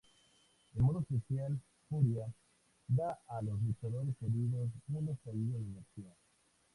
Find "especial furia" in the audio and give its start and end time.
1.01-2.25